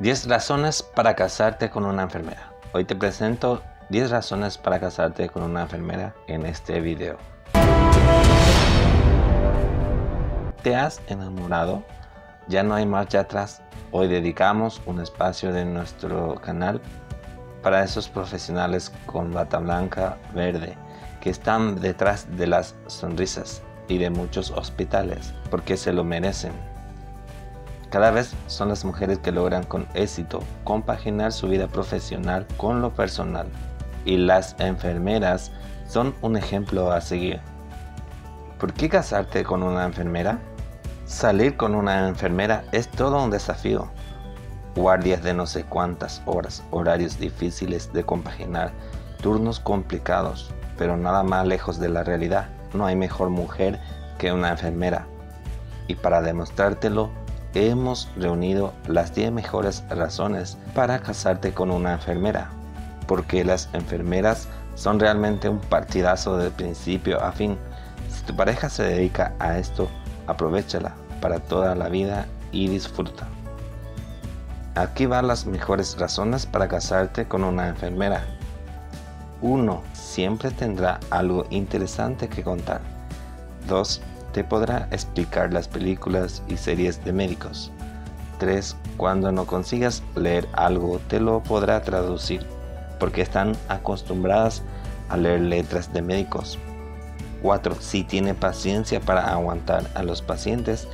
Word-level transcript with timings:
10 0.00 0.28
razones 0.28 0.82
para 0.82 1.14
casarte 1.14 1.68
con 1.68 1.84
una 1.84 2.04
enfermera. 2.04 2.54
Hoy 2.72 2.86
te 2.86 2.96
presento 2.96 3.62
10 3.90 4.08
razones 4.08 4.56
para 4.56 4.80
casarte 4.80 5.28
con 5.28 5.42
una 5.42 5.60
enfermera 5.60 6.14
en 6.26 6.46
este 6.46 6.80
video. 6.80 7.18
¿Te 10.62 10.74
has 10.74 11.02
enamorado? 11.08 11.82
Ya 12.48 12.62
no 12.62 12.74
hay 12.74 12.86
marcha 12.86 13.20
atrás. 13.20 13.60
Hoy 13.90 14.08
dedicamos 14.08 14.80
un 14.86 15.02
espacio 15.02 15.52
de 15.52 15.66
nuestro 15.66 16.36
canal 16.36 16.80
para 17.62 17.84
esos 17.84 18.08
profesionales 18.08 18.90
con 19.04 19.34
bata 19.34 19.58
blanca 19.58 20.16
verde 20.34 20.78
que 21.20 21.28
están 21.28 21.78
detrás 21.78 22.26
de 22.38 22.46
las 22.46 22.74
sonrisas 22.86 23.60
y 23.86 23.98
de 23.98 24.08
muchos 24.08 24.50
hospitales 24.50 25.34
porque 25.50 25.76
se 25.76 25.92
lo 25.92 26.04
merecen 26.04 26.69
cada 27.90 28.12
vez 28.12 28.34
son 28.46 28.68
las 28.68 28.84
mujeres 28.84 29.18
que 29.18 29.32
logran 29.32 29.64
con 29.64 29.88
éxito 29.94 30.40
compaginar 30.62 31.32
su 31.32 31.48
vida 31.48 31.66
profesional 31.66 32.46
con 32.56 32.80
lo 32.80 32.94
personal 32.94 33.48
y 34.04 34.16
las 34.16 34.54
enfermeras 34.60 35.50
son 35.88 36.14
un 36.22 36.36
ejemplo 36.36 36.92
a 36.92 37.00
seguir. 37.00 37.40
¿Por 38.58 38.72
qué 38.72 38.88
casarte 38.88 39.42
con 39.42 39.62
una 39.62 39.84
enfermera? 39.84 40.38
Salir 41.04 41.56
con 41.56 41.74
una 41.74 42.06
enfermera 42.06 42.64
es 42.70 42.88
todo 42.88 43.22
un 43.22 43.30
desafío. 43.30 43.88
Guardias 44.76 45.24
de 45.24 45.34
no 45.34 45.46
sé 45.46 45.64
cuántas 45.64 46.22
horas, 46.26 46.62
horarios 46.70 47.18
difíciles 47.18 47.92
de 47.92 48.04
compaginar, 48.04 48.70
turnos 49.20 49.58
complicados, 49.58 50.52
pero 50.78 50.96
nada 50.96 51.24
más 51.24 51.44
lejos 51.44 51.80
de 51.80 51.88
la 51.88 52.04
realidad. 52.04 52.48
No 52.72 52.86
hay 52.86 52.94
mejor 52.94 53.30
mujer 53.30 53.80
que 54.18 54.32
una 54.32 54.50
enfermera. 54.50 55.06
Y 55.88 55.96
para 55.96 56.22
demostrártelo, 56.22 57.10
hemos 57.54 58.08
reunido 58.16 58.72
las 58.86 59.14
10 59.14 59.32
mejores 59.32 59.84
razones 59.90 60.56
para 60.74 61.00
casarte 61.00 61.52
con 61.52 61.70
una 61.70 61.94
enfermera, 61.94 62.50
porque 63.06 63.44
las 63.44 63.68
enfermeras 63.72 64.48
son 64.74 65.00
realmente 65.00 65.48
un 65.48 65.58
partidazo 65.58 66.36
de 66.36 66.50
principio 66.50 67.22
a 67.22 67.32
fin. 67.32 67.58
Si 68.10 68.22
tu 68.22 68.34
pareja 68.34 68.68
se 68.68 68.84
dedica 68.84 69.34
a 69.38 69.58
esto, 69.58 69.88
aprovechala 70.26 70.94
para 71.20 71.38
toda 71.40 71.74
la 71.74 71.88
vida 71.88 72.26
y 72.52 72.68
disfruta. 72.68 73.28
Aquí 74.76 75.06
van 75.06 75.26
las 75.26 75.46
mejores 75.46 75.98
razones 75.98 76.46
para 76.46 76.68
casarte 76.68 77.26
con 77.26 77.44
una 77.44 77.68
enfermera. 77.68 78.24
1. 79.42 79.82
Siempre 79.92 80.50
tendrá 80.50 81.00
algo 81.10 81.46
interesante 81.50 82.28
que 82.28 82.42
contar. 82.42 82.80
2 83.68 84.00
te 84.32 84.44
podrá 84.44 84.88
explicar 84.90 85.52
las 85.52 85.68
películas 85.68 86.42
y 86.48 86.56
series 86.56 87.04
de 87.04 87.12
médicos. 87.12 87.70
3. 88.38 88.76
Cuando 88.96 89.30
no 89.32 89.46
consigas 89.46 90.02
leer 90.14 90.48
algo, 90.52 90.98
te 91.08 91.20
lo 91.20 91.42
podrá 91.42 91.82
traducir, 91.82 92.46
porque 92.98 93.22
están 93.22 93.54
acostumbradas 93.68 94.62
a 95.08 95.16
leer 95.16 95.42
letras 95.42 95.92
de 95.92 96.02
médicos. 96.02 96.58
4. 97.42 97.76
Si 97.80 98.04
tiene 98.04 98.34
paciencia 98.34 99.00
para 99.00 99.30
aguantar 99.30 99.90
a 99.94 100.02
los 100.02 100.22
pacientes, 100.22 100.88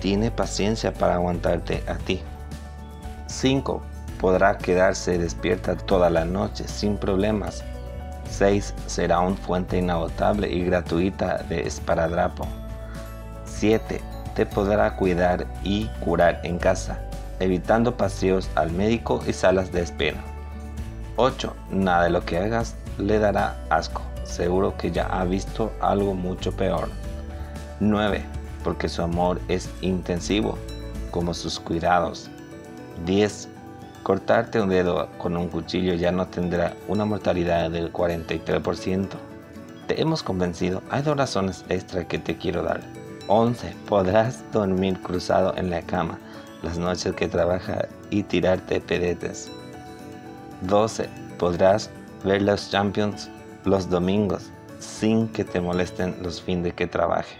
tiene 0.00 0.30
paciencia 0.30 0.92
para 0.92 1.14
aguantarte 1.14 1.82
a 1.88 1.94
ti. 1.94 2.20
5. 3.26 3.82
Podrá 4.20 4.58
quedarse 4.58 5.18
despierta 5.18 5.76
toda 5.76 6.10
la 6.10 6.24
noche 6.24 6.66
sin 6.68 6.96
problemas. 6.96 7.64
6. 8.30 8.74
Será 8.86 9.20
una 9.20 9.36
fuente 9.36 9.78
inagotable 9.78 10.48
y 10.50 10.64
gratuita 10.64 11.38
de 11.48 11.62
esparadrapo. 11.62 12.46
7. 13.64 13.98
Te 14.34 14.44
podrá 14.44 14.94
cuidar 14.94 15.46
y 15.62 15.86
curar 16.04 16.38
en 16.42 16.58
casa, 16.58 16.98
evitando 17.40 17.96
paseos 17.96 18.50
al 18.56 18.70
médico 18.70 19.22
y 19.26 19.32
salas 19.32 19.72
de 19.72 19.80
espera. 19.80 20.22
8. 21.16 21.56
Nada 21.70 22.04
de 22.04 22.10
lo 22.10 22.26
que 22.26 22.36
hagas 22.36 22.74
le 22.98 23.18
dará 23.18 23.56
asco. 23.70 24.02
Seguro 24.24 24.76
que 24.76 24.90
ya 24.90 25.06
ha 25.06 25.24
visto 25.24 25.72
algo 25.80 26.12
mucho 26.12 26.52
peor. 26.52 26.90
9. 27.80 28.22
Porque 28.62 28.90
su 28.90 29.00
amor 29.00 29.40
es 29.48 29.70
intensivo, 29.80 30.58
como 31.10 31.32
sus 31.32 31.58
cuidados. 31.58 32.28
10. 33.06 33.48
Cortarte 34.02 34.60
un 34.60 34.68
dedo 34.68 35.08
con 35.16 35.38
un 35.38 35.48
cuchillo 35.48 35.94
ya 35.94 36.12
no 36.12 36.26
tendrá 36.26 36.74
una 36.86 37.06
mortalidad 37.06 37.70
del 37.70 37.90
43%. 37.90 39.08
Te 39.86 40.02
hemos 40.02 40.22
convencido, 40.22 40.82
hay 40.90 41.00
dos 41.00 41.16
razones 41.16 41.64
extra 41.70 42.06
que 42.06 42.18
te 42.18 42.36
quiero 42.36 42.62
dar. 42.62 42.82
11. 43.28 43.74
Podrás 43.88 44.44
dormir 44.52 45.00
cruzado 45.00 45.54
en 45.56 45.70
la 45.70 45.82
cama 45.82 46.18
las 46.62 46.78
noches 46.78 47.14
que 47.14 47.28
trabaja 47.28 47.86
y 48.10 48.22
tirarte 48.22 48.80
pedetes. 48.80 49.50
12. 50.62 51.08
Podrás 51.38 51.90
ver 52.24 52.42
los 52.42 52.70
Champions 52.70 53.28
los 53.64 53.88
domingos 53.88 54.50
sin 54.78 55.28
que 55.28 55.44
te 55.44 55.60
molesten 55.60 56.14
los 56.22 56.42
fines 56.42 56.64
de 56.64 56.72
que 56.72 56.86
trabaje. 56.86 57.36